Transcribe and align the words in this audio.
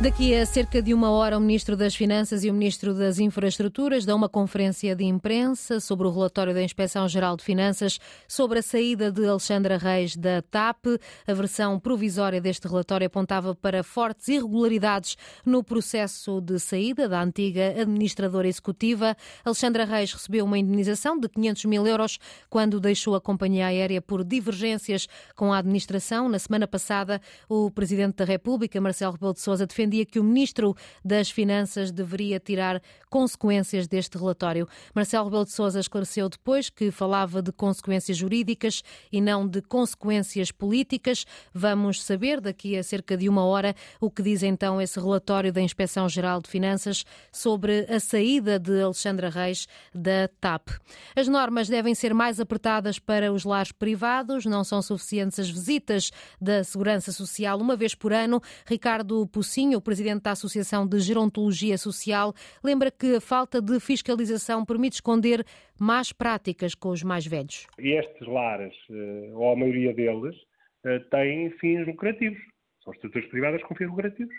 Daqui 0.00 0.34
a 0.34 0.46
cerca 0.46 0.80
de 0.80 0.94
uma 0.94 1.10
hora, 1.10 1.36
o 1.36 1.40
Ministro 1.42 1.76
das 1.76 1.94
Finanças 1.94 2.42
e 2.42 2.48
o 2.48 2.54
Ministro 2.54 2.94
das 2.94 3.18
Infraestruturas 3.18 4.06
dão 4.06 4.16
uma 4.16 4.30
conferência 4.30 4.96
de 4.96 5.04
imprensa 5.04 5.78
sobre 5.78 6.06
o 6.06 6.10
relatório 6.10 6.54
da 6.54 6.62
Inspeção-Geral 6.62 7.36
de 7.36 7.44
Finanças 7.44 8.00
sobre 8.26 8.60
a 8.60 8.62
saída 8.62 9.12
de 9.12 9.26
Alexandra 9.26 9.76
Reis 9.76 10.16
da 10.16 10.40
TAP. 10.40 10.86
A 11.26 11.34
versão 11.34 11.78
provisória 11.78 12.40
deste 12.40 12.66
relatório 12.66 13.08
apontava 13.08 13.54
para 13.54 13.84
fortes 13.84 14.28
irregularidades 14.28 15.18
no 15.44 15.62
processo 15.62 16.40
de 16.40 16.58
saída 16.58 17.06
da 17.06 17.22
antiga 17.22 17.82
administradora 17.82 18.48
executiva. 18.48 19.14
Alexandra 19.44 19.84
Reis 19.84 20.14
recebeu 20.14 20.46
uma 20.46 20.58
indenização 20.58 21.20
de 21.20 21.28
500 21.28 21.66
mil 21.66 21.86
euros 21.86 22.18
quando 22.48 22.80
deixou 22.80 23.14
a 23.14 23.20
companhia 23.20 23.66
aérea 23.66 24.00
por 24.00 24.24
divergências 24.24 25.06
com 25.36 25.52
a 25.52 25.58
administração. 25.58 26.26
Na 26.26 26.38
semana 26.38 26.66
passada, 26.66 27.20
o 27.46 27.70
Presidente 27.70 28.16
da 28.16 28.24
República, 28.24 28.80
Marcelo 28.80 29.12
Rebelo 29.12 29.34
de 29.34 29.42
Sousa, 29.42 29.66
defendeu 29.66 29.89
defendia 29.90 30.06
que 30.06 30.20
o 30.20 30.24
Ministro 30.24 30.76
das 31.04 31.30
Finanças 31.30 31.90
deveria 31.90 32.38
tirar 32.38 32.80
consequências 33.10 33.88
deste 33.88 34.16
relatório. 34.16 34.68
Marcelo 34.94 35.24
Rebelo 35.24 35.44
de 35.44 35.50
Sousa 35.50 35.80
esclareceu 35.80 36.28
depois 36.28 36.70
que 36.70 36.90
falava 36.90 37.42
de 37.42 37.50
consequências 37.50 38.16
jurídicas 38.16 38.82
e 39.10 39.20
não 39.20 39.46
de 39.46 39.60
consequências 39.60 40.52
políticas. 40.52 41.26
Vamos 41.52 42.02
saber 42.02 42.40
daqui 42.40 42.76
a 42.76 42.82
cerca 42.82 43.16
de 43.16 43.28
uma 43.28 43.44
hora 43.44 43.74
o 44.00 44.10
que 44.10 44.22
diz 44.22 44.42
então 44.42 44.80
esse 44.80 44.98
relatório 44.98 45.52
da 45.52 45.60
Inspeção-Geral 45.60 46.40
de 46.40 46.48
Finanças 46.48 47.04
sobre 47.32 47.86
a 47.92 47.98
saída 47.98 48.58
de 48.58 48.80
Alexandra 48.80 49.28
Reis 49.28 49.66
da 49.92 50.28
TAP. 50.40 50.68
As 51.16 51.26
normas 51.26 51.68
devem 51.68 51.94
ser 51.94 52.14
mais 52.14 52.38
apertadas 52.38 52.98
para 52.98 53.32
os 53.32 53.44
lares 53.44 53.72
privados, 53.72 54.46
não 54.46 54.62
são 54.62 54.80
suficientes 54.80 55.40
as 55.40 55.50
visitas 55.50 56.10
da 56.40 56.62
Segurança 56.62 57.10
Social 57.10 57.58
uma 57.58 57.74
vez 57.74 57.94
por 57.94 58.12
ano. 58.12 58.40
Ricardo 58.66 59.26
Pocinho, 59.26 59.79
o 59.80 59.82
presidente 59.82 60.22
da 60.22 60.32
Associação 60.32 60.86
de 60.86 61.00
Gerontologia 61.00 61.78
Social, 61.78 62.34
lembra 62.62 62.90
que 62.90 63.16
a 63.16 63.20
falta 63.20 63.60
de 63.60 63.80
fiscalização 63.80 64.64
permite 64.64 64.96
esconder 64.96 65.42
más 65.80 66.12
práticas 66.12 66.74
com 66.74 66.90
os 66.90 67.02
mais 67.02 67.26
velhos. 67.26 67.66
Estes 67.78 68.28
lares, 68.28 68.74
eh, 68.90 69.32
ou 69.32 69.52
a 69.52 69.56
maioria 69.56 69.94
deles, 69.94 70.36
eh, 70.84 70.98
têm 71.10 71.50
fins 71.58 71.86
lucrativos. 71.86 72.38
São 72.84 72.92
estruturas 72.92 73.28
privadas 73.30 73.62
com 73.62 73.74
fins 73.74 73.88
lucrativos. 73.88 74.34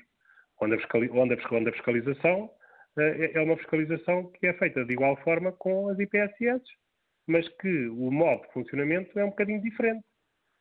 Onde 0.62 0.76
a 0.76 1.74
fiscalização 1.74 2.50
eh, 3.00 3.32
é 3.34 3.42
uma 3.42 3.58
fiscalização 3.58 4.32
que 4.34 4.46
é 4.46 4.54
feita 4.54 4.86
de 4.86 4.94
igual 4.94 5.18
forma 5.24 5.52
com 5.54 5.90
as 5.90 5.98
IPSS, 5.98 6.62
mas 7.28 7.48
que 7.60 7.88
o 7.88 8.12
modo 8.12 8.44
de 8.44 8.54
funcionamento 8.54 9.18
é 9.18 9.26
um 9.26 9.30
bocadinho 9.30 9.62
diferente, 9.62 10.04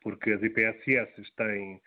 porque 0.01 0.31
as 0.31 0.41
IPSS 0.41 1.11
têm, 1.37 1.79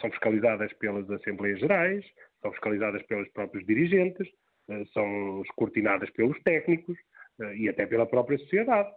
são 0.00 0.10
fiscalizadas 0.10 0.72
pelas 0.74 1.10
Assembleias 1.10 1.58
Gerais, 1.58 2.04
são 2.40 2.52
fiscalizadas 2.52 3.02
pelos 3.02 3.28
próprios 3.30 3.66
dirigentes, 3.66 4.28
eh, 4.68 4.84
são 4.92 5.42
escrutinadas 5.42 6.10
pelos 6.10 6.40
técnicos 6.42 6.96
eh, 7.40 7.56
e 7.56 7.68
até 7.68 7.86
pela 7.86 8.06
própria 8.06 8.38
sociedade, 8.38 8.88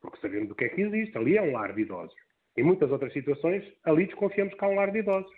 porque 0.00 0.20
sabemos 0.20 0.48
do 0.48 0.54
que 0.54 0.64
é 0.64 0.68
que 0.68 0.82
existe. 0.82 1.16
Ali 1.16 1.36
é 1.36 1.42
um 1.42 1.52
lar 1.52 1.72
de 1.72 1.82
idosos. 1.82 2.14
Em 2.56 2.64
muitas 2.64 2.90
outras 2.90 3.12
situações, 3.12 3.64
ali 3.84 4.06
desconfiamos 4.06 4.54
que 4.54 4.64
há 4.64 4.68
um 4.68 4.74
lar 4.74 4.90
de 4.90 4.98
idosos. 4.98 5.32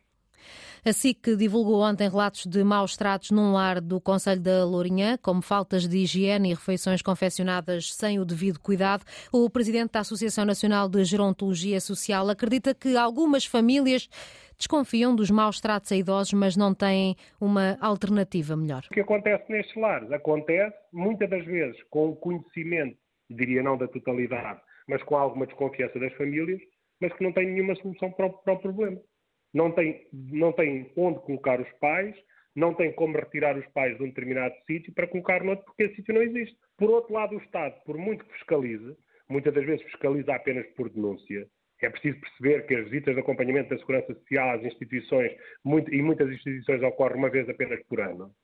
A 0.85 0.93
SIC 0.93 1.37
divulgou 1.37 1.81
ontem 1.81 2.11
relatos 2.11 2.45
de 2.45 2.63
maus 2.63 2.95
tratos 2.97 3.31
num 3.31 3.53
lar 3.53 3.81
do 3.81 3.99
Conselho 4.01 4.41
da 4.41 4.65
Lourinhã, 4.65 5.17
como 5.17 5.41
faltas 5.41 5.89
de 5.89 5.97
higiene 5.97 6.51
e 6.51 6.55
refeições 6.55 7.01
confeccionadas 7.01 7.95
sem 7.95 8.19
o 8.19 8.25
devido 8.25 8.61
cuidado. 8.61 9.03
O 9.33 9.49
presidente 9.49 9.93
da 9.93 10.01
Associação 10.01 10.45
Nacional 10.45 10.89
de 10.89 11.03
Gerontologia 11.05 11.81
Social 11.81 12.29
acredita 12.29 12.75
que 12.75 12.97
algumas 12.97 13.47
famílias 13.47 14.09
desconfiam 14.57 15.15
dos 15.15 15.31
maus 15.31 15.61
tratos 15.61 15.93
a 15.93 15.97
idosos, 15.97 16.33
mas 16.33 16.57
não 16.57 16.75
têm 16.75 17.17
uma 17.41 17.77
alternativa 17.81 18.57
melhor. 18.57 18.83
O 18.91 18.95
que 18.95 19.01
acontece 19.01 19.45
nestes 19.51 19.75
lares? 19.77 20.11
Acontece, 20.13 20.77
muitas 20.93 21.29
das 21.29 21.45
vezes, 21.45 21.83
com 21.91 22.11
o 22.11 22.17
conhecimento, 22.17 22.97
diria 23.31 23.63
não 23.63 23.77
da 23.77 23.89
totalidade, 23.89 24.61
mas 24.89 25.03
com 25.03 25.17
alguma 25.17 25.47
desconfiança 25.47 25.99
das 25.99 26.13
famílias, 26.15 26.61
mas 27.01 27.13
que 27.15 27.25
não 27.25 27.33
têm 27.33 27.47
nenhuma 27.47 27.75
solução 27.77 28.11
para 28.13 28.27
o, 28.27 28.33
para 28.33 28.53
o 28.55 28.59
problema 28.59 29.01
não 29.55 29.71
tem, 29.71 30.07
não 30.13 30.53
tem 30.53 30.91
onde 30.97 31.21
colocar 31.21 31.61
os 31.61 31.73
pais, 31.79 32.15
não 32.57 32.75
tem 32.75 32.93
como 32.93 33.17
retirar 33.17 33.57
os 33.57 33.67
pais 33.69 33.97
de 33.97 34.03
um 34.03 34.09
determinado 34.09 34.55
sítio 34.67 34.93
para 34.93 35.07
colocar 35.07 35.45
noutro, 35.45 35.65
porque 35.65 35.85
esse 35.85 35.97
sítio 35.97 36.15
não 36.15 36.23
existe. 36.23 36.57
Por 36.77 36.91
outro 36.91 37.15
lado, 37.15 37.37
o 37.37 37.39
Estado, 37.39 37.75
por 37.87 37.97
muito 37.97 38.25
que 38.25 38.33
fiscalize, 38.35 38.97
muitas 39.29 39.55
das 39.55 39.65
vezes 39.65 39.85
fiscaliza 39.87 40.35
apenas 40.35 40.67
por 40.75 40.91
denúncia. 40.91 41.47
É 41.85 41.91
preciso 41.91 42.19
perceber 42.19 42.67
que 42.67 42.75
as 42.75 42.85
visitas 42.85 43.15
de 43.15 43.21
acompanhamento 43.21 43.69
da 43.69 43.79
Segurança 43.79 44.15
Social 44.15 44.57
às 44.57 44.65
instituições, 44.65 45.33
muito, 45.63 45.93
e 45.93 46.01
muitas 46.03 46.31
instituições 46.31 46.83
ocorrem 46.83 47.19
uma 47.19 47.31
vez 47.31 47.47
apenas 47.49 47.83
por 47.85 48.01
ano. 48.01 48.35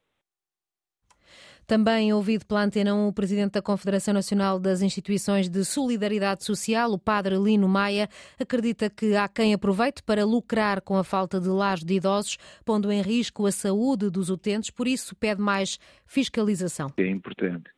Também 1.67 2.12
ouvido 2.12 2.45
pela 2.45 2.65
Antena 2.65 2.95
1 2.95 3.06
o 3.06 3.12
presidente 3.12 3.53
da 3.53 3.62
Confederação 3.62 4.12
Nacional 4.12 4.59
das 4.59 4.83
Instituições 4.83 5.49
de 5.49 5.65
Solidariedade 5.65 6.45
Social, 6.45 6.91
o 6.91 6.99
padre 6.99 7.37
Lino 7.37 7.69
Maia, 7.69 8.09
acredita 8.39 8.91
que 8.91 9.15
há 9.15 9.28
quem 9.28 9.55
aproveite 9.55 10.03
para 10.03 10.25
lucrar 10.25 10.83
com 10.83 10.97
a 10.97 11.05
falta 11.05 11.41
de 11.41 11.49
lares 11.49 11.84
de 11.84 11.95
idosos, 11.95 12.37
pondo 12.65 12.91
em 12.91 13.01
risco 13.01 13.47
a 13.47 13.53
saúde 13.53 14.11
dos 14.11 14.28
utentes, 14.31 14.71
por 14.71 14.87
isso 14.87 15.15
pede 15.17 15.41
mais 15.41 15.78
fiscalização. 16.07 16.93
É 16.99 17.07
importante 17.07 17.71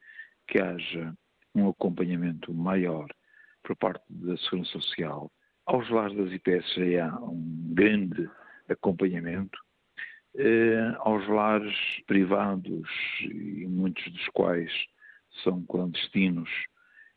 que 0.48 0.58
haja 0.58 1.12
um 1.54 1.68
acompanhamento 1.68 2.52
maior 2.52 3.06
por 3.62 3.76
parte 3.76 4.02
da 4.08 4.36
Segurança 4.38 4.72
Social. 4.72 5.30
Aos 5.66 5.88
lares 5.90 6.16
das 6.16 6.32
IPS 6.32 6.76
há 7.00 7.18
um 7.20 7.72
grande 7.74 8.28
acompanhamento 8.68 9.58
eh, 10.34 10.94
aos 11.00 11.28
lares 11.28 11.76
privados, 12.06 12.88
e 13.20 13.66
muitos 13.68 14.02
dos 14.10 14.28
quais 14.28 14.72
são 15.44 15.62
clandestinos, 15.66 16.48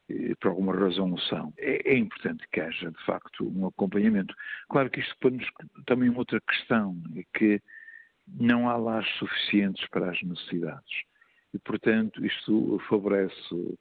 eh, 0.10 0.36
por 0.40 0.50
alguma 0.50 0.76
razão 0.76 1.14
o 1.14 1.20
são. 1.22 1.54
É, 1.58 1.94
é, 1.94 1.98
importante 1.98 2.46
que 2.52 2.60
haja, 2.60 2.92
de 2.92 3.06
facto, 3.06 3.48
um 3.48 3.68
acompanhamento. 3.68 4.36
Claro 4.70 4.90
que 4.90 5.00
isto 5.00 5.16
põe-nos 5.22 5.48
também 5.86 6.10
outra 6.10 6.42
questão, 6.42 7.02
é 7.16 7.24
que 7.38 7.62
não 8.28 8.68
há 8.70 8.76
lares 8.76 9.10
suficientes 9.18 9.88
para 9.90 10.12
as 10.12 10.22
necessidades. 10.22 11.04
E, 11.54 11.60
portanto, 11.60 12.26
isto 12.26 12.80
favorece 12.90 13.78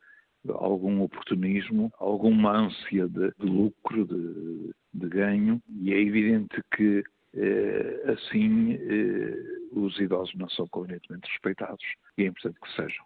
algum 0.52 1.02
oportunismo, 1.02 1.92
alguma 1.98 2.52
ânsia 2.56 3.08
de, 3.08 3.32
de 3.38 3.46
lucro, 3.46 4.04
de, 4.04 4.70
de 4.92 5.08
ganho, 5.08 5.60
e 5.80 5.92
é 5.92 6.00
evidente 6.00 6.62
que 6.76 7.02
eh, 7.34 8.04
assim 8.12 8.74
eh, 8.74 9.68
os 9.72 9.98
idosos 9.98 10.34
não 10.36 10.48
são 10.48 10.66
convenientemente 10.68 11.28
respeitados 11.30 11.84
e 12.16 12.24
é 12.24 12.26
importante 12.26 12.60
que 12.60 12.74
sejam. 12.74 13.04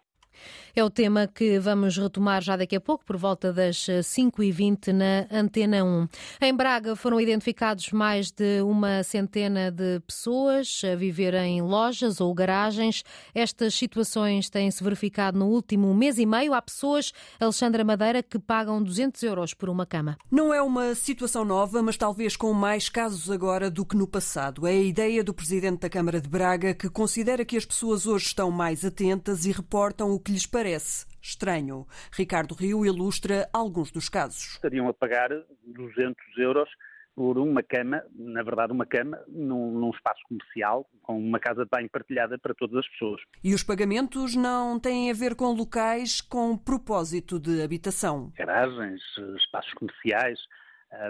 É 0.75 0.83
o 0.83 0.89
tema 0.89 1.27
que 1.27 1.59
vamos 1.59 1.97
retomar 1.97 2.41
já 2.41 2.55
daqui 2.55 2.75
a 2.75 2.81
pouco, 2.81 3.03
por 3.03 3.17
volta 3.17 3.51
das 3.51 3.75
5h20 3.77 4.93
na 4.93 5.27
Antena 5.31 5.83
1. 5.83 6.07
Em 6.41 6.53
Braga 6.53 6.95
foram 6.95 7.19
identificados 7.19 7.91
mais 7.91 8.31
de 8.31 8.61
uma 8.61 9.03
centena 9.03 9.71
de 9.71 9.99
pessoas 10.01 10.81
a 10.89 10.95
viver 10.95 11.33
em 11.33 11.61
lojas 11.61 12.21
ou 12.21 12.33
garagens. 12.33 13.03
Estas 13.33 13.73
situações 13.73 14.49
têm-se 14.49 14.83
verificado 14.83 15.37
no 15.37 15.47
último 15.47 15.93
mês 15.93 16.17
e 16.17 16.25
meio. 16.25 16.53
Há 16.53 16.61
pessoas, 16.61 17.11
Alexandra 17.39 17.83
Madeira, 17.83 18.23
que 18.23 18.39
pagam 18.39 18.81
200 18.81 19.21
euros 19.23 19.53
por 19.53 19.69
uma 19.69 19.85
cama. 19.85 20.17
Não 20.31 20.53
é 20.53 20.61
uma 20.61 20.95
situação 20.95 21.43
nova, 21.43 21.81
mas 21.81 21.97
talvez 21.97 22.37
com 22.37 22.53
mais 22.53 22.89
casos 22.89 23.29
agora 23.29 23.69
do 23.69 23.85
que 23.85 23.97
no 23.97 24.07
passado. 24.07 24.67
É 24.67 24.71
a 24.71 24.75
ideia 24.75 25.23
do 25.23 25.33
Presidente 25.33 25.81
da 25.81 25.89
Câmara 25.89 26.21
de 26.21 26.29
Braga, 26.29 26.73
que 26.73 26.89
considera 26.89 27.43
que 27.43 27.57
as 27.57 27.65
pessoas 27.65 28.05
hoje 28.05 28.27
estão 28.27 28.51
mais 28.51 28.85
atentas 28.85 29.45
e 29.45 29.51
reportam 29.51 30.11
o 30.11 30.18
que 30.19 30.31
lhes 30.31 30.45
parece 30.45 31.05
estranho. 31.21 31.85
Ricardo 32.11 32.55
Rio 32.55 32.85
ilustra 32.85 33.49
alguns 33.53 33.91
dos 33.91 34.09
casos. 34.09 34.53
Estariam 34.53 34.87
a 34.87 34.93
pagar 34.93 35.29
200 35.65 36.15
euros 36.37 36.69
por 37.15 37.37
uma 37.37 37.61
cama, 37.61 38.01
na 38.15 38.41
verdade 38.41 38.71
uma 38.71 38.85
cama, 38.85 39.19
num, 39.27 39.71
num, 39.71 39.89
espaço 39.89 40.21
comercial, 40.29 40.89
com 41.01 41.19
uma 41.19 41.37
casa 41.37 41.65
de 41.65 41.69
banho 41.69 41.89
partilhada 41.89 42.39
para 42.39 42.53
todas 42.53 42.77
as 42.77 42.87
pessoas. 42.87 43.21
E 43.43 43.53
os 43.53 43.61
pagamentos 43.61 44.35
não 44.37 44.79
têm 44.79 45.11
a 45.11 45.13
ver 45.13 45.35
com 45.35 45.51
locais 45.51 46.21
com 46.21 46.57
propósito 46.57 47.37
de 47.37 47.61
habitação? 47.61 48.31
Garagens, 48.37 49.01
espaços 49.37 49.73
comerciais, 49.73 50.39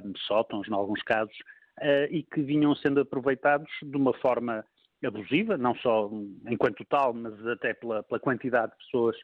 um, 0.03 0.13
sótãos, 0.25 0.67
em 0.67 0.73
alguns 0.73 1.03
casos, 1.03 1.35
uh, 1.77 2.11
e 2.11 2.23
que 2.23 2.41
vinham 2.41 2.75
sendo 2.75 3.01
aproveitados 3.01 3.69
de 3.83 3.95
uma 3.95 4.13
forma 4.13 4.65
abusiva, 5.07 5.57
não 5.57 5.75
só 5.75 6.09
enquanto 6.47 6.85
tal, 6.85 7.13
mas 7.13 7.45
até 7.47 7.73
pela, 7.73 8.03
pela 8.03 8.19
quantidade 8.19 8.71
de 8.71 8.77
pessoas 8.85 9.15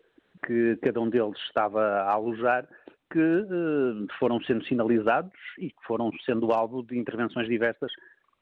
que 0.45 0.77
cada 0.81 0.99
um 1.01 1.09
deles 1.09 1.37
estava 1.47 1.81
a 1.81 2.13
alojar, 2.13 2.67
que 3.11 3.19
eh, 3.19 4.13
foram 4.19 4.41
sendo 4.43 4.65
sinalizados 4.65 5.31
e 5.59 5.69
que 5.69 5.83
foram 5.85 6.11
sendo 6.25 6.51
alvo 6.51 6.83
de 6.83 6.97
intervenções 6.97 7.47
diversas 7.47 7.91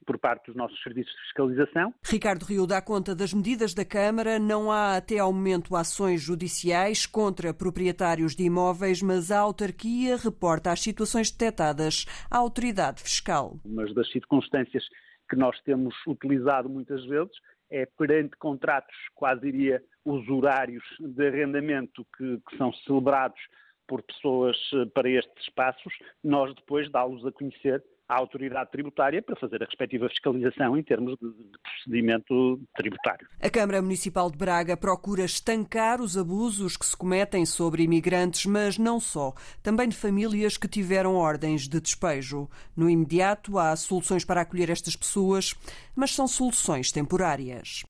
por 0.03 0.19
parte 0.19 0.47
dos 0.47 0.56
nossos 0.56 0.81
serviços 0.83 1.12
de 1.13 1.21
fiscalização. 1.21 1.94
Ricardo 2.03 2.44
Rio 2.44 2.68
dá 2.68 2.81
conta 2.81 3.15
das 3.15 3.33
medidas 3.33 3.74
da 3.74 3.86
Câmara. 3.86 4.38
Não 4.38 4.71
há 4.71 4.97
até 4.97 5.19
ao 5.19 5.31
momento 5.31 5.75
ações 5.75 6.21
judiciais 6.21 7.06
contra 7.06 7.53
proprietários 7.53 8.36
de 8.36 8.44
imóveis, 8.44 9.01
mas 9.01 9.31
a 9.31 9.39
autarquia 9.39 10.18
reporta 10.18 10.71
as 10.71 10.81
situações 10.81 11.31
detectadas 11.31 12.06
à 12.29 12.38
autoridade 12.38 13.01
fiscal. 13.01 13.57
Mas 13.65 13.94
das 13.94 14.09
circunstâncias 14.12 14.83
que 15.33 15.39
nós 15.39 15.59
temos 15.62 15.95
utilizado 16.06 16.69
muitas 16.69 17.03
vezes 17.06 17.33
é 17.71 17.88
perante 17.97 18.38
contratos, 18.38 18.95
quase 19.15 19.41
diria, 19.41 19.83
usurários 20.06 20.83
de 21.00 21.27
arrendamento 21.27 22.06
que, 22.15 22.39
que 22.47 22.57
são 22.57 22.71
celebrados 22.85 23.39
por 23.88 24.03
pessoas 24.03 24.56
eh, 24.74 24.85
para 24.94 25.09
estes 25.09 25.44
espaços, 25.44 25.91
nós 26.24 26.53
depois 26.53 26.89
dá-los 26.91 27.25
a 27.25 27.31
conhecer 27.31 27.83
à 28.07 28.15
autoridade 28.15 28.71
tributária 28.71 29.21
para 29.21 29.35
fazer 29.35 29.61
a 29.61 29.65
respectiva 29.65 30.09
fiscalização 30.09 30.77
em 30.77 30.83
termos 30.83 31.17
de, 31.19 31.27
de, 31.29 31.59
procedimento 31.61 32.61
tributário. 32.75 33.27
A 33.41 33.50
Câmara 33.50 33.81
Municipal 33.81 34.29
de 34.29 34.38
Braga 34.38 34.75
procura 34.75 35.23
estancar 35.23 36.01
os 36.01 36.17
abusos 36.17 36.75
que 36.77 36.85
se 36.85 36.95
cometem 36.95 37.45
sobre 37.45 37.83
imigrantes, 37.83 38.45
mas 38.45 38.77
não 38.77 39.00
só, 39.00 39.33
também 39.61 39.88
de 39.88 39.95
famílias 39.95 40.57
que 40.57 40.67
tiveram 40.67 41.15
ordens 41.15 41.67
de 41.67 41.79
despejo. 41.79 42.50
No 42.75 42.89
imediato, 42.89 43.57
há 43.57 43.75
soluções 43.75 44.25
para 44.25 44.41
acolher 44.41 44.69
estas 44.69 44.95
pessoas, 44.95 45.53
mas 45.95 46.11
são 46.11 46.27
soluções 46.27 46.91
temporárias. 46.91 47.83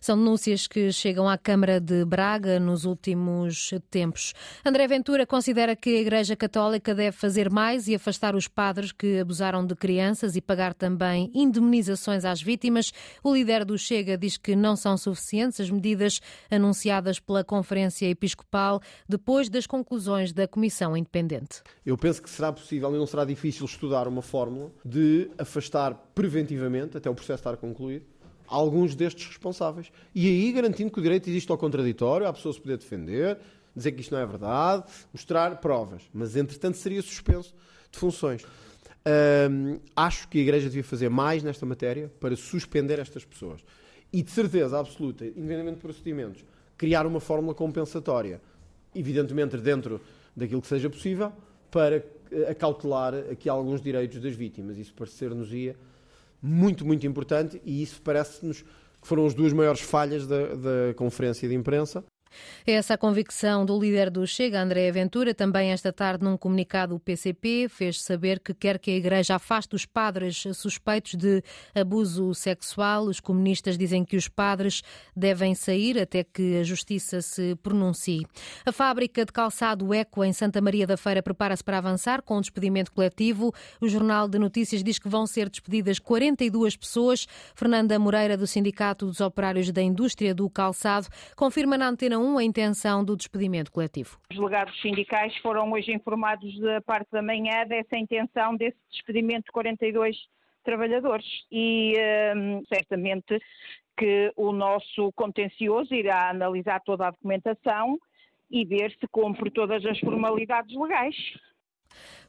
São 0.00 0.16
denúncias 0.16 0.66
que 0.66 0.92
chegam 0.92 1.28
à 1.28 1.36
Câmara 1.36 1.80
de 1.80 2.04
Braga 2.04 2.58
nos 2.60 2.84
últimos 2.84 3.70
tempos. 3.90 4.32
André 4.64 4.86
Ventura 4.86 5.26
considera 5.26 5.74
que 5.76 5.96
a 5.96 6.00
Igreja 6.00 6.36
Católica 6.36 6.94
deve 6.94 7.16
fazer 7.16 7.50
mais 7.50 7.88
e 7.88 7.94
afastar 7.94 8.34
os 8.34 8.48
padres 8.48 8.92
que 8.92 9.18
abusaram 9.20 9.66
de 9.66 9.74
crianças 9.74 10.36
e 10.36 10.40
pagar 10.40 10.74
também 10.74 11.30
indemnizações 11.34 12.24
às 12.24 12.40
vítimas. 12.40 12.92
O 13.22 13.34
líder 13.34 13.64
do 13.64 13.78
Chega 13.78 14.16
diz 14.16 14.36
que 14.36 14.54
não 14.54 14.76
são 14.76 14.96
suficientes 14.96 15.60
as 15.60 15.70
medidas 15.70 16.20
anunciadas 16.50 17.18
pela 17.18 17.44
Conferência 17.44 18.08
Episcopal 18.08 18.80
depois 19.08 19.48
das 19.48 19.66
conclusões 19.66 20.32
da 20.32 20.46
Comissão 20.46 20.96
Independente. 20.96 21.62
Eu 21.84 21.96
penso 21.96 22.22
que 22.22 22.30
será 22.30 22.52
possível 22.52 22.94
e 22.94 22.98
não 22.98 23.06
será 23.06 23.24
difícil 23.24 23.66
estudar 23.66 24.08
uma 24.08 24.22
fórmula 24.22 24.70
de 24.84 25.30
afastar 25.38 25.94
preventivamente, 26.14 26.96
até 26.96 27.10
o 27.10 27.14
processo 27.14 27.40
estar 27.40 27.56
concluído, 27.56 28.06
alguns 28.46 28.94
destes 28.94 29.26
responsáveis. 29.26 29.90
E 30.14 30.26
aí 30.26 30.52
garantindo 30.52 30.90
que 30.90 30.98
o 30.98 31.02
direito 31.02 31.28
existe 31.28 31.50
ao 31.50 31.58
contraditório, 31.58 32.26
a 32.26 32.32
pessoa 32.32 32.52
se 32.52 32.60
poder 32.60 32.78
defender, 32.78 33.38
dizer 33.74 33.92
que 33.92 34.00
isto 34.00 34.14
não 34.14 34.20
é 34.20 34.26
verdade, 34.26 34.84
mostrar 35.12 35.56
provas. 35.60 36.02
Mas, 36.12 36.36
entretanto, 36.36 36.76
seria 36.76 37.02
suspenso 37.02 37.54
de 37.90 37.98
funções. 37.98 38.44
acho 39.96 40.28
que 40.28 40.38
a 40.38 40.42
Igreja 40.42 40.68
devia 40.68 40.84
fazer 40.84 41.08
mais 41.08 41.42
nesta 41.42 41.66
matéria 41.66 42.10
para 42.20 42.36
suspender 42.36 42.98
estas 42.98 43.24
pessoas. 43.24 43.60
E, 44.12 44.22
de 44.22 44.30
certeza 44.30 44.78
absoluta, 44.78 45.24
independentemente 45.24 45.76
de 45.76 45.82
procedimentos, 45.82 46.44
criar 46.76 47.06
uma 47.06 47.20
fórmula 47.20 47.54
compensatória, 47.54 48.40
evidentemente 48.94 49.56
dentro 49.56 50.00
daquilo 50.36 50.60
que 50.60 50.68
seja 50.68 50.88
possível, 50.88 51.32
para 51.70 51.96
eh, 52.30 52.50
acautelar 52.50 53.14
aqui 53.30 53.48
alguns 53.48 53.80
direitos 53.80 54.20
das 54.20 54.34
vítimas. 54.34 54.78
Isso 54.78 54.94
parecer-nos-ia 54.94 55.76
muito, 56.44 56.84
muito 56.84 57.06
importante 57.06 57.60
e 57.64 57.82
isso 57.82 58.02
parece-nos 58.02 58.62
que 58.62 59.08
foram 59.08 59.24
as 59.24 59.32
duas 59.32 59.52
maiores 59.52 59.80
falhas 59.80 60.26
da, 60.26 60.54
da 60.54 60.94
conferência 60.94 61.48
de 61.48 61.54
imprensa 61.54 62.04
essa 62.66 62.94
a 62.94 62.98
convicção 62.98 63.66
do 63.66 63.76
líder 63.78 64.08
do 64.08 64.24
Chega, 64.24 64.62
André 64.62 64.90
Ventura. 64.92 65.34
Também 65.34 65.72
esta 65.72 65.92
tarde, 65.92 66.22
num 66.22 66.36
comunicado, 66.36 66.94
o 66.94 67.00
PCP 67.00 67.66
fez 67.68 68.00
saber 68.00 68.38
que 68.38 68.54
quer 68.54 68.78
que 68.78 68.92
a 68.92 68.94
Igreja 68.94 69.34
afaste 69.34 69.74
os 69.74 69.84
padres 69.84 70.44
suspeitos 70.54 71.16
de 71.16 71.42
abuso 71.74 72.32
sexual. 72.34 73.06
Os 73.06 73.18
comunistas 73.18 73.76
dizem 73.76 74.04
que 74.04 74.16
os 74.16 74.28
padres 74.28 74.82
devem 75.14 75.56
sair 75.56 75.98
até 75.98 76.22
que 76.22 76.58
a 76.58 76.62
Justiça 76.62 77.20
se 77.20 77.56
pronuncie. 77.56 78.24
A 78.64 78.70
fábrica 78.70 79.24
de 79.24 79.32
calçado 79.32 79.92
Eco, 79.92 80.22
em 80.22 80.32
Santa 80.32 80.60
Maria 80.60 80.86
da 80.86 80.96
Feira, 80.96 81.20
prepara-se 81.20 81.64
para 81.64 81.78
avançar 81.78 82.22
com 82.22 82.38
o 82.38 82.40
despedimento 82.40 82.92
coletivo. 82.92 83.52
O 83.80 83.88
Jornal 83.88 84.28
de 84.28 84.38
Notícias 84.38 84.84
diz 84.84 85.00
que 85.00 85.08
vão 85.08 85.26
ser 85.26 85.50
despedidas 85.50 85.98
42 85.98 86.76
pessoas. 86.76 87.26
Fernanda 87.56 87.98
Moreira, 87.98 88.36
do 88.36 88.46
Sindicato 88.46 89.04
dos 89.06 89.20
Operários 89.20 89.72
da 89.72 89.82
Indústria 89.82 90.32
do 90.32 90.48
Calçado, 90.48 91.08
confirma 91.34 91.76
na 91.76 91.88
Antena 91.88 92.18
1 92.18 92.23
a 92.38 92.42
intenção 92.42 93.04
do 93.04 93.16
despedimento 93.16 93.70
coletivo. 93.70 94.18
Os 94.30 94.36
delegados 94.36 94.80
sindicais 94.80 95.36
foram 95.38 95.70
hoje 95.72 95.92
informados 95.92 96.58
da 96.60 96.80
parte 96.80 97.10
da 97.10 97.22
manhã 97.22 97.66
dessa 97.66 97.96
intenção 97.96 98.56
desse 98.56 98.78
despedimento 98.90 99.46
de 99.46 99.52
42 99.52 100.16
trabalhadores 100.64 101.26
e 101.52 101.94
um, 102.34 102.62
certamente 102.72 103.38
que 103.96 104.32
o 104.36 104.52
nosso 104.52 105.12
contencioso 105.14 105.94
irá 105.94 106.30
analisar 106.30 106.80
toda 106.80 107.06
a 107.06 107.10
documentação 107.10 107.98
e 108.50 108.64
ver 108.64 108.90
se 108.98 109.06
cumpre 109.10 109.50
todas 109.50 109.84
as 109.84 109.98
formalidades 110.00 110.74
legais. 110.76 111.14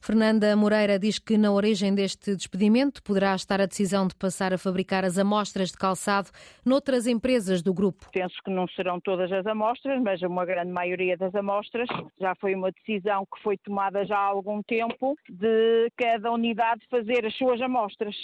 Fernanda 0.01 0.55
Moreira 0.55 0.99
diz 0.99 1.17
que 1.17 1.37
na 1.37 1.51
origem 1.51 1.95
deste 1.95 2.35
despedimento 2.35 3.01
poderá 3.01 3.33
estar 3.35 3.59
a 3.59 3.65
decisão 3.65 4.07
de 4.07 4.15
passar 4.15 4.53
a 4.53 4.57
fabricar 4.57 5.03
as 5.03 5.17
amostras 5.17 5.71
de 5.71 5.77
calçado 5.77 6.29
noutras 6.63 7.07
empresas 7.07 7.61
do 7.61 7.73
grupo. 7.73 8.07
Penso 8.11 8.35
que 8.43 8.51
não 8.51 8.67
serão 8.67 8.99
todas 8.99 9.31
as 9.31 9.45
amostras, 9.45 10.01
mas 10.01 10.21
uma 10.21 10.45
grande 10.45 10.71
maioria 10.71 11.17
das 11.17 11.33
amostras. 11.33 11.87
Já 12.19 12.35
foi 12.35 12.53
uma 12.53 12.71
decisão 12.71 13.25
que 13.25 13.41
foi 13.41 13.57
tomada 13.57 14.05
já 14.05 14.17
há 14.17 14.25
algum 14.25 14.61
tempo 14.61 15.15
de 15.29 15.91
cada 15.97 16.31
unidade 16.31 16.81
fazer 16.89 17.25
as 17.25 17.35
suas 17.35 17.61
amostras. 17.61 18.15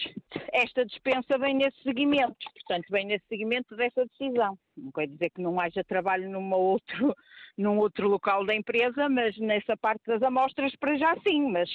Esta 0.54 0.86
dispensa 0.86 1.38
vem 1.40 1.56
nesse 1.56 1.82
seguimento, 1.84 2.36
portanto, 2.54 2.86
vem 2.92 3.06
nesse 3.06 3.26
seguimento 3.28 3.76
dessa 3.76 4.06
decisão. 4.06 4.58
Não 4.78 4.92
quer 4.92 5.08
dizer 5.08 5.30
que 5.32 5.42
não 5.42 5.60
haja 5.60 5.84
trabalho 5.84 6.30
numa 6.30 6.56
outro, 6.56 7.16
num 7.58 7.78
outro 7.78 8.08
local 8.08 8.46
da 8.46 8.56
empresa, 8.56 9.10
mas 9.10 9.38
nessa 9.38 9.76
parte 9.78 10.04
das 10.06 10.22
amostras 10.22 10.76
para 10.76 10.98
já 10.98 11.16
sim, 11.26 11.52
mas 11.52 11.70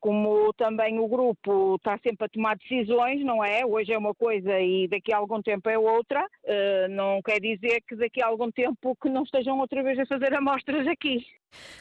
como 0.00 0.52
também 0.54 0.98
o 0.98 1.06
grupo 1.06 1.76
está 1.76 1.98
sempre 1.98 2.24
a 2.24 2.28
tomar 2.28 2.56
decisões, 2.56 3.22
não 3.22 3.44
é? 3.44 3.64
Hoje 3.66 3.92
é 3.92 3.98
uma 3.98 4.14
coisa 4.14 4.58
e 4.58 4.88
daqui 4.88 5.12
a 5.12 5.18
algum 5.18 5.42
tempo 5.42 5.68
é 5.68 5.78
outra, 5.78 6.24
uh, 6.24 6.88
não 6.88 7.20
quer 7.22 7.38
dizer 7.38 7.82
que 7.86 7.94
daqui 7.94 8.22
a 8.22 8.26
algum 8.26 8.50
tempo 8.50 8.96
que 9.00 9.10
não 9.10 9.22
estejam 9.22 9.58
outra 9.58 9.82
vez 9.82 9.98
a 9.98 10.06
fazer 10.06 10.34
amostras 10.34 10.86
aqui. 10.88 11.24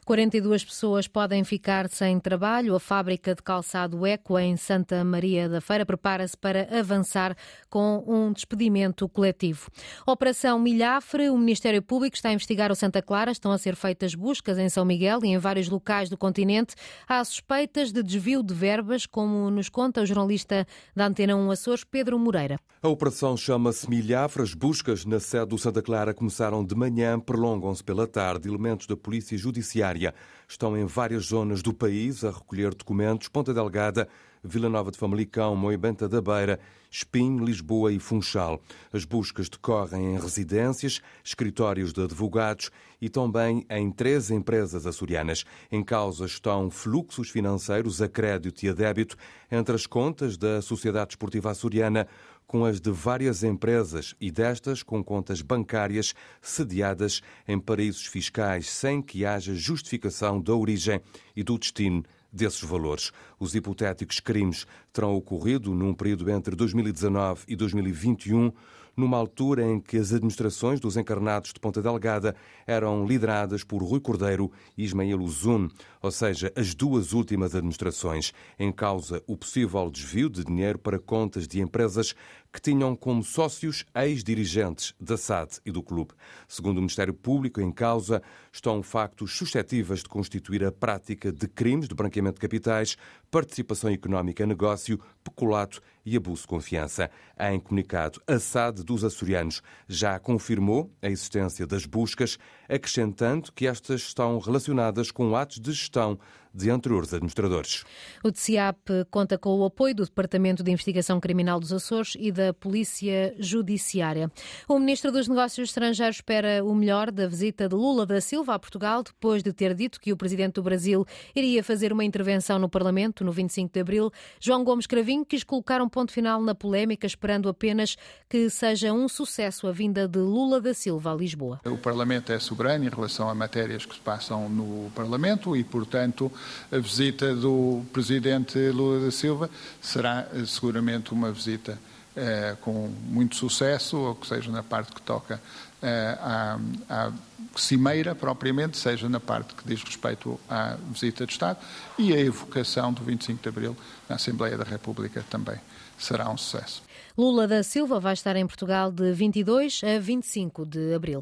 42 0.06 0.64
pessoas 0.64 1.08
podem 1.08 1.44
ficar 1.44 1.88
sem 1.90 2.20
trabalho. 2.20 2.76
A 2.76 2.80
fábrica 2.80 3.36
de 3.36 3.44
calçado 3.44 4.06
Eco, 4.06 4.38
em 4.40 4.58
Santa 4.58 5.04
Maria 5.04 5.48
da 5.48 5.62
Feira, 5.62 5.86
prepara-se 5.86 6.36
para 6.36 6.68
avançar 6.78 7.36
com 7.70 8.04
um 8.08 8.34
despedimento 8.34 9.08
coletivo. 9.08 9.70
Operação 10.06 10.58
Milhafre, 10.60 11.30
o 11.30 11.38
Ministério 11.38 11.82
Público 11.82 12.16
está 12.16 12.30
a 12.30 12.34
investigar 12.34 12.72
o 12.72 12.76
Santa 12.76 13.02
Clara. 13.02 13.32
Estão 13.32 13.52
a 13.52 13.58
ser 13.58 13.76
feitas 13.76 14.16
buscas 14.16 14.58
em 14.58 14.70
São 14.70 14.84
Miguel 14.84 15.20
e 15.24 15.28
em 15.28 15.38
vários 15.38 15.70
locais 15.70 16.10
do 16.10 16.18
continente. 16.18 16.76
Há 17.08 17.24
suspeitas 17.24 17.92
de 17.92 18.02
desvio 18.02 18.42
de 18.42 18.54
verbas, 18.54 19.06
como 19.06 19.52
nos 19.52 19.70
conta 19.70 20.02
o 20.02 20.06
jornalista 20.06 20.66
da 20.96 21.06
Antena 21.06 21.36
1 21.36 21.52
Açores, 21.52 21.84
Pedro 21.84 22.18
Moreira. 22.18 22.58
A 22.82 22.88
operação 22.88 23.38
chama-se 23.38 23.90
Milhafre. 23.90 24.42
As 24.42 24.54
buscas 24.54 25.06
na 25.06 25.20
sede 25.20 25.48
do 25.48 25.58
Santa 25.58 25.82
Clara 25.82 26.14
começaram 26.14 26.66
de 26.66 26.74
manhã, 26.74 27.20
prolongam-se 27.20 27.84
pela 27.84 28.08
tarde. 28.08 28.48
Elementos 28.48 28.88
da 28.88 28.98
Polícia 28.98 29.38
Judiciária 29.38 29.59
Judiciária. 29.60 30.14
Estão 30.48 30.76
em 30.78 30.86
várias 30.86 31.26
zonas 31.26 31.62
do 31.62 31.74
país 31.74 32.24
a 32.24 32.32
recolher 32.32 32.74
documentos. 32.74 33.28
Ponta 33.28 33.54
Delgada, 33.54 34.08
Vila 34.44 34.70
Nova 34.70 34.92
de 34.92 34.98
Famalicão, 34.98 35.56
Moibenta 35.56 36.08
da 36.08 36.22
Beira, 36.22 36.60
Espinho, 36.90 37.44
Lisboa 37.44 37.92
e 37.92 38.00
Funchal. 38.00 38.62
As 38.92 39.06
buscas 39.06 39.50
decorrem 39.50 40.16
em 40.16 40.20
residências, 40.20 41.02
escritórios 41.24 41.94
de 41.94 42.02
advogados 42.02 42.72
e 43.02 43.10
também 43.10 43.66
em 43.70 43.92
três 43.92 44.32
empresas 44.32 44.88
açorianas. 44.88 45.46
Em 45.72 45.84
causa 45.84 46.26
estão 46.26 46.70
fluxos 46.70 47.30
financeiros 47.30 48.02
a 48.02 48.08
crédito 48.08 48.64
e 48.64 48.70
a 48.70 48.74
débito 48.74 49.18
entre 49.52 49.76
as 49.76 49.86
contas 49.86 50.38
da 50.38 50.62
Sociedade 50.62 51.12
Esportiva 51.12 51.52
Açoriana, 51.52 52.08
com 52.48 52.66
as 52.66 52.82
de 52.82 52.90
várias 52.90 53.44
empresas 53.44 54.16
e 54.20 54.32
destas 54.32 54.82
com 54.82 55.04
contas 55.04 55.42
bancárias 55.42 56.16
sediadas 56.42 57.22
em 57.48 57.60
paraísos 57.60 58.08
fiscais 58.08 58.68
sem 58.68 59.04
que 59.04 59.24
haja 59.24 59.54
justificação 59.54 60.42
da 60.42 60.56
origem 60.56 61.00
e 61.36 61.44
do 61.44 61.60
destino 61.60 62.04
desses 62.32 62.62
valores. 62.62 63.12
Os 63.40 63.56
hipotéticos 63.56 64.20
crimes 64.20 64.66
terão 64.94 65.16
ocorrido 65.16 65.74
num 65.74 65.94
período 65.94 66.30
entre 66.30 66.56
2019 66.56 67.44
e 67.48 67.56
2021 67.56 68.52
numa 69.00 69.18
altura 69.18 69.66
em 69.66 69.80
que 69.80 69.98
as 69.98 70.12
administrações 70.12 70.80
dos 70.80 70.98
encarnados 70.98 71.54
de 71.54 71.60
Ponta 71.60 71.82
Delgada 71.82 72.36
eram 72.68 73.06
lideradas 73.06 73.64
por 73.64 73.82
Rui 73.82 74.00
Cordeiro 74.00 74.52
e 74.78 74.84
Ismael 74.84 75.22
Uzun, 75.22 75.70
ou 76.02 76.12
seja, 76.12 76.52
as 76.56 76.76
duas 76.76 77.14
últimas 77.14 77.56
administrações, 77.56 78.34
em 78.60 78.72
causa 78.72 79.24
o 79.26 79.38
possível 79.38 79.90
desvio 79.90 80.30
de 80.30 80.44
dinheiro 80.44 80.78
para 80.78 81.00
contas 81.00 81.48
de 81.48 81.62
empresas 81.62 82.14
que 82.52 82.62
tinham 82.62 82.96
como 82.96 83.24
sócios 83.24 83.86
ex-dirigentes 83.96 84.94
da 85.00 85.16
SAD 85.16 85.60
e 85.66 85.72
do 85.72 85.84
clube. 85.84 86.14
Segundo 86.48 86.78
o 86.78 86.82
Ministério 86.82 87.14
Público, 87.14 87.62
em 87.62 87.72
causa 87.72 88.22
estão 88.52 88.82
factos 88.82 89.38
suscetíveis 89.38 90.00
de 90.02 90.10
constituir 90.10 90.66
a 90.66 90.72
prática 90.72 91.32
de 91.32 91.48
crimes 91.48 91.88
de 91.88 91.96
branqueamento 91.96 92.36
de 92.36 92.42
capitais, 92.42 92.98
participação 93.30 93.92
económica 93.92 94.44
em 94.44 94.48
negócio, 94.48 95.00
peculato 95.24 95.82
e 96.10 96.18
abuso 96.18 96.42
de 96.42 96.48
confiança. 96.48 97.10
Em 97.40 97.60
comunicado, 97.60 98.22
a 98.28 98.40
SAD 98.40 98.84
dos 98.84 99.04
açorianos 99.04 99.62
já 99.88 100.18
confirmou 100.18 100.92
a 101.02 101.08
existência 101.08 101.68
das 101.68 101.86
buscas, 101.86 102.38
acrescentando 102.68 103.52
que 103.54 103.68
estas 103.68 104.02
estão 104.02 104.40
relacionadas 104.40 105.12
com 105.12 105.36
atos 105.36 105.60
de 105.60 105.72
gestão 105.72 106.20
de 106.54 106.70
anteriores 106.70 107.14
administradores. 107.14 107.84
O 108.24 108.32
TCIAP 108.32 109.06
conta 109.10 109.38
com 109.38 109.58
o 109.58 109.66
apoio 109.66 109.96
do 109.96 110.06
Departamento 110.06 110.64
de 110.64 110.72
Investigação 110.72 111.20
Criminal 111.20 111.60
dos 111.60 111.72
Açores 111.72 112.16
e 112.20 112.32
da 112.32 112.54
Polícia 112.54 113.36
Judiciária. 113.40 114.32
O 114.68 114.80
Ministro 114.80 115.12
dos 115.12 115.28
Negócios 115.28 115.70
Estrangeiros 115.70 116.18
espera 116.18 116.64
o 116.64 116.74
melhor 116.74 117.12
da 117.12 117.28
visita 117.28 117.68
de 117.68 117.76
Lula 117.76 118.06
da 118.06 118.20
Silva 118.20 118.56
a 118.56 118.60
Portugal, 118.60 119.04
depois 119.04 119.44
de 119.44 119.54
ter 119.54 119.74
dito 119.74 120.00
que 120.00 120.12
o 120.12 120.18
Presidente 120.18 120.56
do 120.56 120.64
Brasil 120.64 121.06
iria 121.36 121.64
fazer 121.64 121.94
uma 121.94 122.04
intervenção 122.04 122.58
no 122.60 122.70
Parlamento 122.70 123.24
no 123.24 123.32
25 123.32 123.74
de 123.74 123.80
Abril. 123.80 124.12
João 124.40 124.64
Gomes 124.64 124.88
Cravinho 124.88 125.26
quis 125.26 125.44
colocar 125.44 125.82
um 125.82 125.90
ponto 125.90 126.12
final 126.12 126.42
na 126.42 126.56
polémica, 126.56 127.06
esperando 127.06 127.48
apenas 127.48 127.96
que 128.28 128.50
seja 128.50 128.92
um 128.92 129.08
sucesso 129.08 129.68
a 129.68 129.72
vinda 129.72 130.08
de 130.08 130.20
Lula 130.20 130.60
da 130.60 130.74
Silva 130.74 131.12
a 131.12 131.16
Lisboa. 131.16 131.60
O 131.66 131.78
Parlamento 131.78 132.32
é 132.32 132.40
soberano 132.40 132.86
em 132.86 132.90
relação 132.90 133.30
a 133.30 133.36
matérias 133.36 133.86
que 133.86 133.94
se 133.94 134.02
passam 134.02 134.50
no 134.50 134.92
Parlamento 134.92 135.56
e, 135.56 135.64
portanto, 135.64 136.32
a 136.72 136.78
visita 136.78 137.36
do 137.36 137.84
Presidente 137.92 138.58
Lula 138.70 139.06
da 139.06 139.12
Silva 139.12 139.50
será 139.82 140.28
eh, 140.34 140.46
seguramente 140.46 141.14
uma 141.14 141.32
visita 141.32 141.80
eh, 142.16 142.56
com 142.62 142.92
muito 143.08 143.36
sucesso, 143.36 143.98
ou 143.98 144.16
que 144.16 144.28
seja 144.28 144.52
na 144.52 144.64
parte 144.64 144.94
que 144.94 145.02
toca 145.02 145.42
eh, 145.82 146.18
à, 146.20 146.60
à 146.90 147.12
cimeira 147.56 148.14
propriamente, 148.14 148.78
seja 148.78 149.08
na 149.08 149.20
parte 149.20 149.54
que 149.56 149.68
diz 149.68 149.84
respeito 149.84 150.40
à 150.50 150.76
visita 150.92 151.26
de 151.26 151.32
Estado 151.32 151.60
e 151.98 152.14
a 152.14 152.20
evocação 152.20 152.92
do 152.92 153.04
25 153.04 153.42
de 153.42 153.50
Abril 153.50 153.78
na 154.08 154.16
Assembleia 154.16 154.58
da 154.58 154.64
República 154.64 155.24
também 155.30 155.58
será 155.98 156.30
um 156.30 156.38
sucesso. 156.38 156.82
Lula 157.18 157.48
da 157.48 157.64
Silva 157.64 158.00
vai 158.00 158.14
estar 158.14 158.36
em 158.38 158.48
Portugal 158.48 158.92
de 158.92 159.12
22 159.12 159.82
a 159.84 160.00
25 160.00 160.66
de 160.66 160.94
abril. 160.94 161.18